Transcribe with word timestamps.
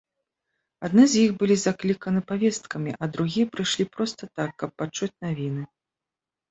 Адны 0.87 1.03
з 1.11 1.25
іх 1.25 1.31
былі 1.43 1.57
закліканы 1.65 2.21
павесткамі, 2.31 2.97
а 2.99 3.11
другія 3.19 3.45
прыйшлі 3.53 3.89
проста 3.95 4.23
так, 4.43 4.51
каб 4.65 4.69
пачуць 4.83 5.13
навіны. 5.25 5.63